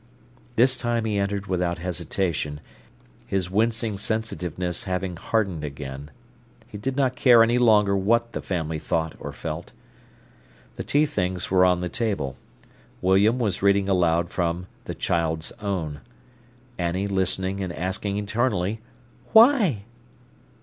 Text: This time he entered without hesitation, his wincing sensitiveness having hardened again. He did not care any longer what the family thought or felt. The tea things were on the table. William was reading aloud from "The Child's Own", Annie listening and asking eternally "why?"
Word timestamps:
This 0.55 0.77
time 0.77 1.05
he 1.05 1.19
entered 1.19 1.45
without 1.45 1.77
hesitation, 1.77 2.59
his 3.27 3.51
wincing 3.51 3.99
sensitiveness 3.99 4.85
having 4.85 5.15
hardened 5.15 5.63
again. 5.63 6.09
He 6.67 6.79
did 6.79 6.97
not 6.97 7.15
care 7.15 7.43
any 7.43 7.59
longer 7.59 7.95
what 7.95 8.31
the 8.31 8.41
family 8.41 8.79
thought 8.79 9.13
or 9.19 9.31
felt. 9.31 9.73
The 10.75 10.83
tea 10.83 11.05
things 11.05 11.51
were 11.51 11.63
on 11.63 11.81
the 11.81 11.87
table. 11.87 12.35
William 12.99 13.37
was 13.37 13.61
reading 13.61 13.87
aloud 13.87 14.31
from 14.31 14.65
"The 14.85 14.95
Child's 14.95 15.51
Own", 15.61 15.99
Annie 16.79 17.05
listening 17.07 17.61
and 17.61 17.71
asking 17.71 18.17
eternally 18.17 18.81
"why?" 19.33 19.83